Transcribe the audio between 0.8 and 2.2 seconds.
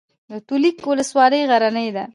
ولسوالۍ غرنۍ ده